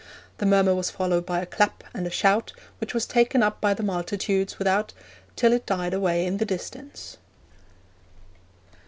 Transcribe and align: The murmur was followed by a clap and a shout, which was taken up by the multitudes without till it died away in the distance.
The 0.39 0.47
murmur 0.47 0.73
was 0.73 0.89
followed 0.89 1.27
by 1.27 1.41
a 1.41 1.45
clap 1.45 1.83
and 1.93 2.07
a 2.07 2.09
shout, 2.09 2.53
which 2.79 2.91
was 2.95 3.05
taken 3.05 3.43
up 3.43 3.61
by 3.61 3.75
the 3.75 3.83
multitudes 3.83 4.57
without 4.57 4.93
till 5.35 5.53
it 5.53 5.67
died 5.67 5.93
away 5.93 6.25
in 6.25 6.37
the 6.37 6.43
distance. 6.45 7.17